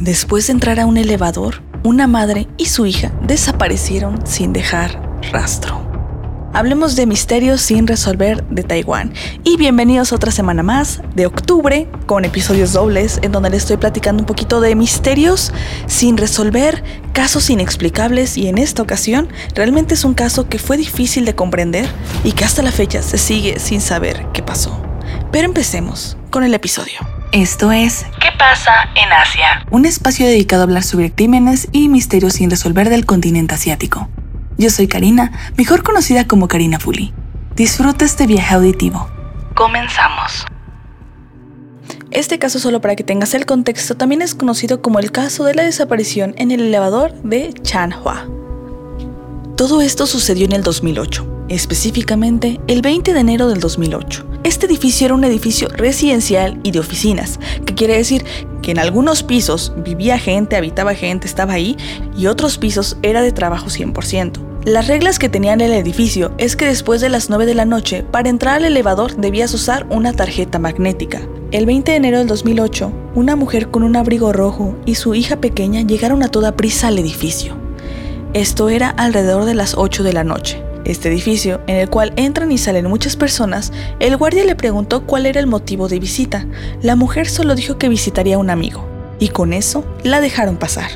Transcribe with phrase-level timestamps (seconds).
[0.00, 5.02] Después de entrar a un elevador, una madre y su hija desaparecieron sin dejar
[5.32, 5.84] rastro.
[6.52, 9.12] Hablemos de misterios sin resolver de Taiwán.
[9.42, 14.22] Y bienvenidos otra semana más de octubre con episodios dobles en donde les estoy platicando
[14.22, 15.52] un poquito de misterios
[15.88, 21.24] sin resolver, casos inexplicables y en esta ocasión realmente es un caso que fue difícil
[21.24, 21.88] de comprender
[22.22, 24.80] y que hasta la fecha se sigue sin saber qué pasó.
[25.32, 27.17] Pero empecemos con el episodio.
[27.32, 29.66] Esto es ¿Qué pasa en Asia?
[29.70, 34.08] Un espacio dedicado a hablar sobre crímenes y misterios sin resolver del continente asiático.
[34.56, 37.12] Yo soy Karina, mejor conocida como Karina Fuli.
[37.54, 39.10] Disfruta este viaje auditivo.
[39.54, 40.46] Comenzamos.
[42.10, 45.54] Este caso, solo para que tengas el contexto, también es conocido como el caso de
[45.54, 48.26] la desaparición en el elevador de Chanhua.
[49.54, 54.24] Todo esto sucedió en el 2008 específicamente el 20 de enero del 2008.
[54.44, 58.24] Este edificio era un edificio residencial y de oficinas, que quiere decir
[58.62, 61.76] que en algunos pisos vivía gente, habitaba gente, estaba ahí,
[62.16, 64.48] y otros pisos era de trabajo 100%.
[64.64, 68.02] Las reglas que tenía el edificio es que después de las 9 de la noche,
[68.02, 71.22] para entrar al elevador debías usar una tarjeta magnética.
[71.52, 75.36] El 20 de enero del 2008, una mujer con un abrigo rojo y su hija
[75.36, 77.56] pequeña llegaron a toda prisa al edificio.
[78.34, 80.62] Esto era alrededor de las 8 de la noche.
[80.84, 85.26] Este edificio, en el cual entran y salen muchas personas, el guardia le preguntó cuál
[85.26, 86.46] era el motivo de visita.
[86.82, 88.86] La mujer solo dijo que visitaría a un amigo,
[89.18, 90.90] y con eso la dejaron pasar.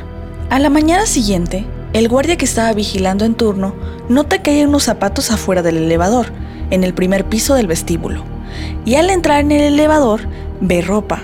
[0.51, 3.75] A la mañana siguiente, el guardia que estaba vigilando en turno
[4.09, 6.27] nota que hay unos zapatos afuera del elevador,
[6.71, 8.25] en el primer piso del vestíbulo.
[8.85, 10.23] Y al entrar en el elevador,
[10.61, 11.21] ve ropa.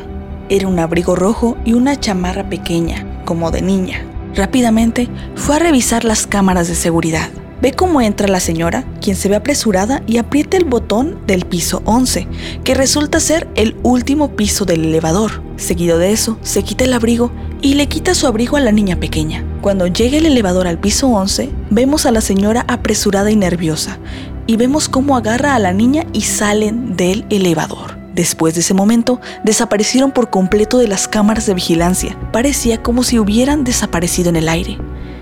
[0.50, 4.04] Era un abrigo rojo y una chamarra pequeña, como de niña.
[4.34, 7.28] Rápidamente fue a revisar las cámaras de seguridad.
[7.60, 11.82] Ve cómo entra la señora, quien se ve apresurada y aprieta el botón del piso
[11.86, 12.28] 11,
[12.62, 15.42] que resulta ser el último piso del elevador.
[15.56, 19.00] Seguido de eso, se quita el abrigo y le quita su abrigo a la niña
[19.00, 19.44] pequeña.
[19.60, 23.98] Cuando llega el elevador al piso 11, vemos a la señora apresurada y nerviosa,
[24.46, 27.98] y vemos cómo agarra a la niña y salen del elevador.
[28.14, 32.16] Después de ese momento, desaparecieron por completo de las cámaras de vigilancia.
[32.32, 34.78] Parecía como si hubieran desaparecido en el aire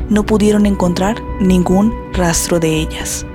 [0.08, 3.26] no pudieron encontrar ningún rastro de ellas.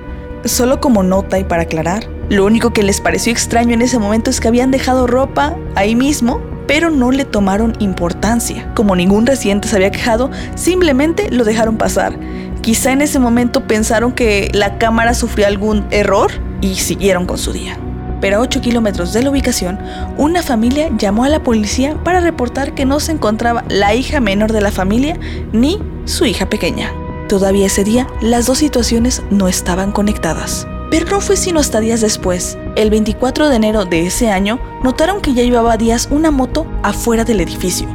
[0.44, 4.30] Solo como nota y para aclarar, lo único que les pareció extraño en ese momento
[4.30, 8.72] es que habían dejado ropa ahí mismo, pero no le tomaron importancia.
[8.74, 12.18] Como ningún residente se había quejado, simplemente lo dejaron pasar.
[12.60, 17.52] Quizá en ese momento pensaron que la cámara sufrió algún error y siguieron con su
[17.52, 17.78] día
[18.22, 19.80] pero a 8 kilómetros de la ubicación,
[20.16, 24.52] una familia llamó a la policía para reportar que no se encontraba la hija menor
[24.52, 25.18] de la familia
[25.52, 26.92] ni su hija pequeña.
[27.28, 30.66] Todavía ese día, las dos situaciones no estaban conectadas.
[30.90, 35.22] Pero no fue sino hasta días después, el 24 de enero de ese año, notaron
[35.22, 37.88] que ya llevaba días una moto afuera del edificio.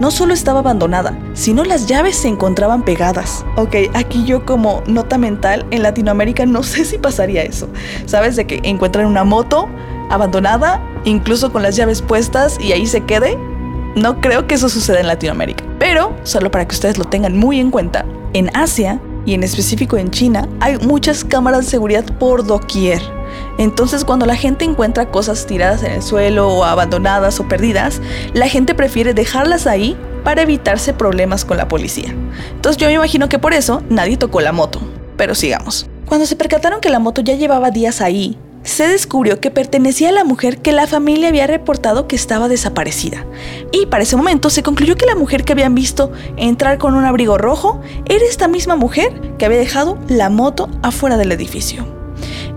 [0.00, 3.44] No solo estaba abandonada, sino las llaves se encontraban pegadas.
[3.56, 7.68] Ok, aquí yo como nota mental, en Latinoamérica no sé si pasaría eso.
[8.06, 8.34] ¿Sabes?
[8.34, 9.68] De que encuentran una moto
[10.10, 13.38] abandonada, incluso con las llaves puestas y ahí se quede.
[13.96, 15.64] No creo que eso suceda en Latinoamérica.
[15.78, 19.96] Pero, solo para que ustedes lo tengan muy en cuenta, en Asia y en específico
[19.96, 23.00] en China hay muchas cámaras de seguridad por doquier.
[23.58, 28.00] Entonces cuando la gente encuentra cosas tiradas en el suelo o abandonadas o perdidas,
[28.32, 32.14] la gente prefiere dejarlas ahí para evitarse problemas con la policía.
[32.52, 34.80] Entonces yo me imagino que por eso nadie tocó la moto.
[35.16, 35.88] Pero sigamos.
[36.06, 40.12] Cuando se percataron que la moto ya llevaba días ahí, se descubrió que pertenecía a
[40.12, 43.26] la mujer que la familia había reportado que estaba desaparecida.
[43.72, 47.04] Y para ese momento se concluyó que la mujer que habían visto entrar con un
[47.04, 51.86] abrigo rojo era esta misma mujer que había dejado la moto afuera del edificio.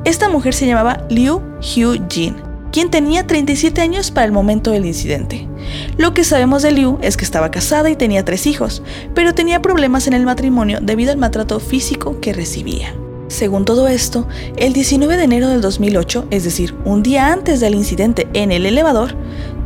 [0.04, 2.36] Esta mujer se llamaba Liu Hyu-jin,
[2.72, 5.48] quien tenía 37 años para el momento del incidente.
[5.98, 8.84] Lo que sabemos de Liu es que estaba casada y tenía tres hijos,
[9.16, 12.94] pero tenía problemas en el matrimonio debido al maltrato físico que recibía.
[13.34, 14.28] Según todo esto,
[14.58, 18.68] el 19 de enero del 2008, es decir, un día antes del incidente en el
[18.68, 19.16] elevador,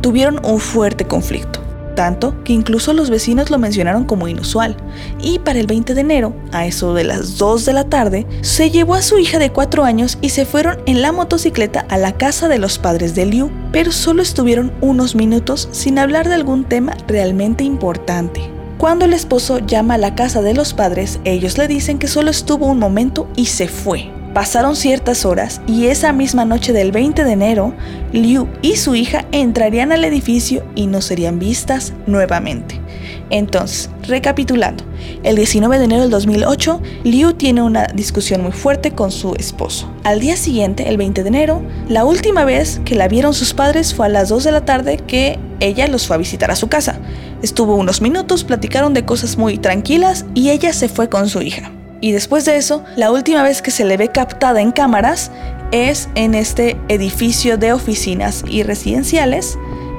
[0.00, 1.60] tuvieron un fuerte conflicto
[1.94, 4.76] tanto que incluso los vecinos lo mencionaron como inusual.
[5.20, 8.70] Y para el 20 de enero, a eso de las 2 de la tarde, se
[8.70, 12.12] llevó a su hija de 4 años y se fueron en la motocicleta a la
[12.12, 16.64] casa de los padres de Liu, pero solo estuvieron unos minutos sin hablar de algún
[16.64, 18.57] tema realmente importante.
[18.78, 22.30] Cuando el esposo llama a la casa de los padres, ellos le dicen que solo
[22.30, 24.12] estuvo un momento y se fue.
[24.34, 27.74] Pasaron ciertas horas y esa misma noche del 20 de enero,
[28.12, 32.80] Liu y su hija entrarían al edificio y no serían vistas nuevamente.
[33.30, 34.84] Entonces, recapitulando,
[35.24, 39.90] el 19 de enero del 2008, Liu tiene una discusión muy fuerte con su esposo.
[40.04, 43.92] Al día siguiente, el 20 de enero, la última vez que la vieron sus padres
[43.92, 46.68] fue a las 2 de la tarde que ella los fue a visitar a su
[46.68, 47.00] casa.
[47.42, 51.70] Estuvo unos minutos, platicaron de cosas muy tranquilas y ella se fue con su hija.
[52.00, 55.30] Y después de eso, la última vez que se le ve captada en cámaras
[55.72, 59.58] es en este edificio de oficinas y residenciales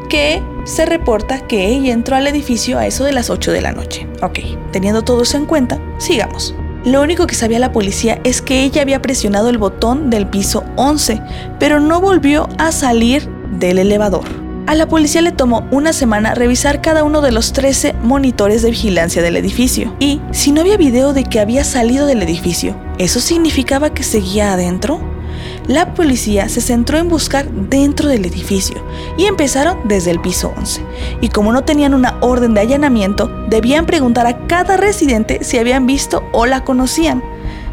[0.09, 3.71] que se reporta que ella entró al edificio a eso de las 8 de la
[3.71, 4.07] noche.
[4.21, 4.39] Ok,
[4.71, 6.55] teniendo todo eso en cuenta, sigamos.
[6.85, 10.63] Lo único que sabía la policía es que ella había presionado el botón del piso
[10.77, 11.21] 11,
[11.59, 14.48] pero no volvió a salir del elevador.
[14.69, 18.69] A la policía le tomó una semana revisar cada uno de los 13 monitores de
[18.69, 19.95] vigilancia del edificio.
[19.97, 24.53] Y si no había video de que había salido del edificio, ¿eso significaba que seguía
[24.53, 25.01] adentro?
[25.65, 28.85] La policía se centró en buscar dentro del edificio
[29.17, 30.83] y empezaron desde el piso 11.
[31.19, 35.87] Y como no tenían una orden de allanamiento, debían preguntar a cada residente si habían
[35.87, 37.23] visto o la conocían.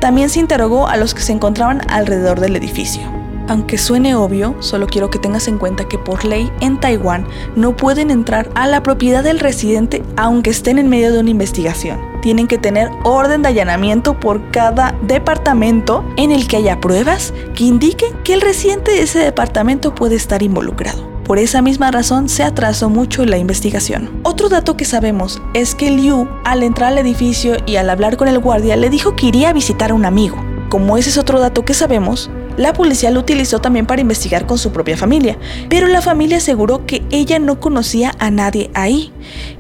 [0.01, 3.16] También se interrogó a los que se encontraban alrededor del edificio.
[3.49, 7.77] Aunque suene obvio, solo quiero que tengas en cuenta que por ley en Taiwán no
[7.77, 12.01] pueden entrar a la propiedad del residente aunque estén en medio de una investigación.
[12.23, 17.65] Tienen que tener orden de allanamiento por cada departamento en el que haya pruebas que
[17.65, 21.17] indiquen que el residente de ese departamento puede estar involucrado.
[21.27, 24.21] Por esa misma razón se atrasó mucho la investigación.
[24.23, 28.29] Otro dato que sabemos es que Liu, al entrar al edificio y al hablar con
[28.29, 30.37] el guardia, le dijo que iría a visitar a un amigo.
[30.69, 34.59] Como ese es otro dato que sabemos, la policía lo utilizó también para investigar con
[34.59, 35.39] su propia familia,
[35.69, 39.13] pero la familia aseguró que ella no conocía a nadie ahí,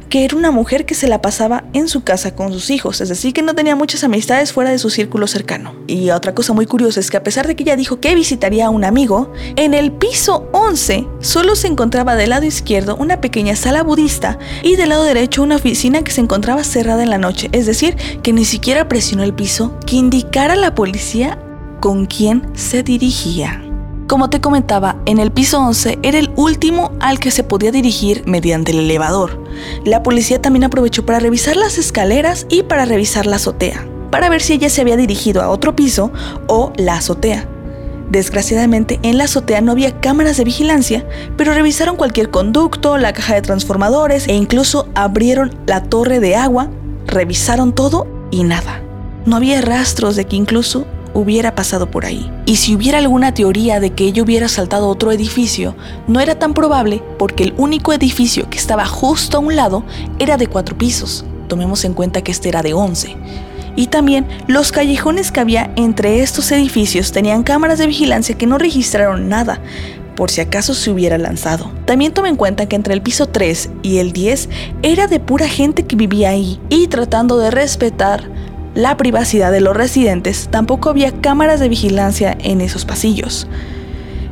[0.08, 3.08] que era una mujer que se la pasaba en su casa con sus hijos, es
[3.08, 5.74] decir, que no tenía muchas amistades fuera de su círculo cercano.
[5.86, 8.66] Y otra cosa muy curiosa es que a pesar de que ella dijo que visitaría
[8.66, 13.56] a un amigo, en el piso 11 solo se encontraba del lado izquierdo una pequeña
[13.56, 17.48] sala budista y del lado derecho una oficina que se encontraba cerrada en la noche,
[17.52, 21.38] es decir, que ni siquiera presionó el piso que indicara a la policía
[21.80, 23.62] con quién se dirigía.
[24.06, 28.22] Como te comentaba, en el piso 11 era el último al que se podía dirigir
[28.24, 29.42] mediante el elevador.
[29.84, 34.42] La policía también aprovechó para revisar las escaleras y para revisar la azotea, para ver
[34.42, 36.12] si ella se había dirigido a otro piso
[36.46, 37.48] o la azotea.
[38.08, 41.04] Desgraciadamente, en la azotea no había cámaras de vigilancia,
[41.36, 46.70] pero revisaron cualquier conducto, la caja de transformadores e incluso abrieron la torre de agua,
[47.06, 48.82] revisaron todo y nada.
[49.24, 50.86] No había rastros de que incluso
[51.16, 52.30] hubiera pasado por ahí.
[52.44, 55.74] Y si hubiera alguna teoría de que ella hubiera saltado otro edificio,
[56.06, 59.84] no era tan probable porque el único edificio que estaba justo a un lado
[60.18, 61.24] era de cuatro pisos.
[61.48, 63.16] Tomemos en cuenta que este era de 11.
[63.76, 68.58] Y también los callejones que había entre estos edificios tenían cámaras de vigilancia que no
[68.58, 69.60] registraron nada,
[70.16, 71.70] por si acaso se hubiera lanzado.
[71.84, 74.48] También tome en cuenta que entre el piso 3 y el 10
[74.82, 78.35] era de pura gente que vivía ahí y tratando de respetar
[78.76, 83.48] la privacidad de los residentes, tampoco había cámaras de vigilancia en esos pasillos.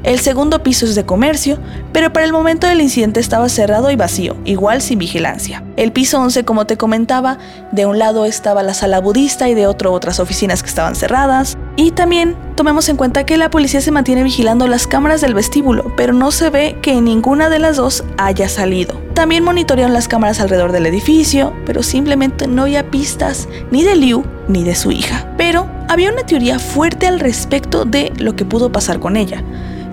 [0.02, 1.58] El segundo piso es de comercio,
[1.94, 5.64] pero para el momento del incidente estaba cerrado y vacío, igual sin vigilancia.
[5.78, 7.38] El piso 11, como te comentaba,
[7.72, 11.56] de un lado estaba la sala budista y de otro otras oficinas que estaban cerradas.
[11.76, 15.90] Y también tomemos en cuenta que la policía se mantiene vigilando las cámaras del vestíbulo,
[15.96, 19.03] pero no se ve que ninguna de las dos haya salido.
[19.14, 24.24] También monitorearon las cámaras alrededor del edificio, pero simplemente no había pistas ni de Liu
[24.48, 25.32] ni de su hija.
[25.36, 29.42] Pero había una teoría fuerte al respecto de lo que pudo pasar con ella.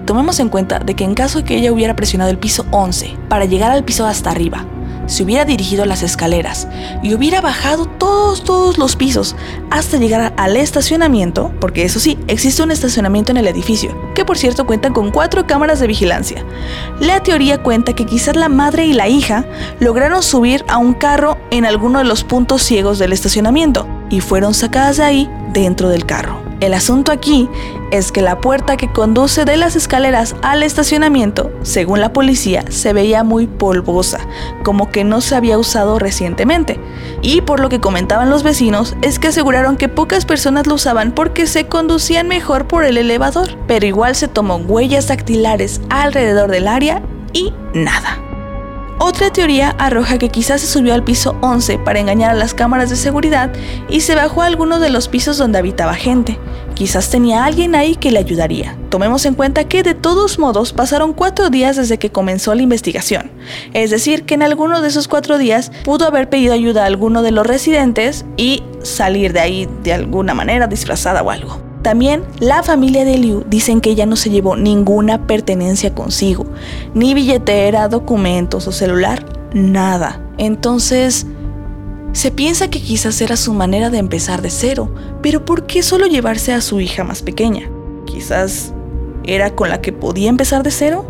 [0.08, 3.16] Tomemos en cuenta de que en caso de que ella hubiera presionado el piso 11
[3.30, 4.66] para llegar al piso hasta arriba,
[5.08, 6.68] se hubiera dirigido a las escaleras
[7.02, 9.36] y hubiera bajado todos, todos los pisos
[9.70, 14.38] hasta llegar al estacionamiento, porque eso sí, existe un estacionamiento en el edificio, que por
[14.38, 16.44] cierto cuenta con cuatro cámaras de vigilancia.
[17.00, 19.46] La teoría cuenta que quizás la madre y la hija
[19.80, 24.54] lograron subir a un carro en alguno de los puntos ciegos del estacionamiento y fueron
[24.54, 26.41] sacadas de ahí dentro del carro.
[26.62, 27.50] El asunto aquí
[27.90, 32.94] es que la puerta que conduce de las escaleras al estacionamiento, según la policía, se
[32.94, 34.20] veía muy polvosa,
[34.64, 36.80] como que no se había usado recientemente.
[37.24, 41.14] Y por lo que comentaban los vecinos, es que aseguraron que pocas personas lo usaban
[41.14, 46.68] porque se conducían mejor por el elevador, pero igual se tomó huellas dactilares alrededor del
[46.68, 47.02] área
[47.34, 48.31] y nada.
[49.04, 52.92] Otra teoría arroja que quizás se subió al piso 11 para engañar a las cámaras
[52.92, 53.52] de seguridad
[53.90, 56.38] y se bajó a alguno de los pisos donde habitaba gente.
[56.76, 58.78] Quizás tenía alguien ahí que le ayudaría.
[58.92, 63.32] Tomemos en cuenta que de todos modos pasaron cuatro días desde que comenzó la investigación.
[63.74, 67.24] Es decir, que en alguno de esos cuatro días pudo haber pedido ayuda a alguno
[67.24, 71.71] de los residentes y salir de ahí de alguna manera disfrazada o algo.
[71.82, 76.46] También la familia de Liu dicen que ella no se llevó ninguna pertenencia consigo,
[76.94, 80.22] ni billetera, documentos o celular, nada.
[80.38, 81.26] Entonces,
[82.14, 86.06] se piensa que quizás era su manera de empezar de cero, pero ¿por qué solo
[86.06, 87.70] llevarse a su hija más pequeña?
[88.06, 88.74] Quizás
[89.24, 91.08] era con la que podía empezar de cero.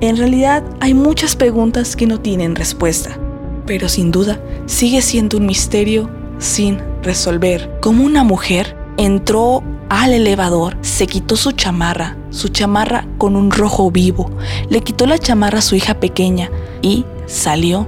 [0.00, 3.18] En realidad hay muchas preguntas que no tienen respuesta.
[3.66, 7.78] pero sin duda sigue siendo un misterio sin resolver.
[7.80, 13.90] Como una mujer entró al elevador, se quitó su chamarra, su chamarra con un rojo
[13.90, 14.30] vivo,
[14.70, 16.48] le quitó la chamarra a su hija pequeña
[16.80, 17.86] y salió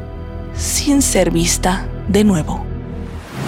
[0.55, 2.61] sin ser vista de nuevo.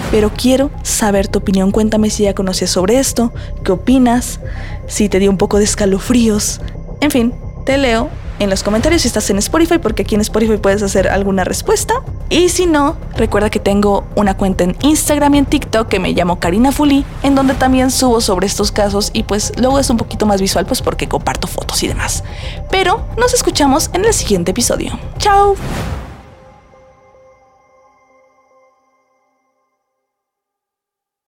[0.09, 3.33] Pero quiero saber tu opinión, cuéntame si ya conocías sobre esto,
[3.65, 4.39] qué opinas,
[4.87, 6.61] si te dio un poco de escalofríos,
[7.01, 7.33] en fin,
[7.65, 8.09] te leo
[8.39, 11.93] en los comentarios si estás en Spotify, porque aquí en Spotify puedes hacer alguna respuesta.
[12.29, 16.13] Y si no, recuerda que tengo una cuenta en Instagram y en TikTok que me
[16.13, 19.97] llamo Karina Fuli, en donde también subo sobre estos casos y pues luego es un
[19.97, 22.23] poquito más visual, pues porque comparto fotos y demás.
[22.71, 24.99] Pero nos escuchamos en el siguiente episodio.
[25.17, 25.55] ¡Chao!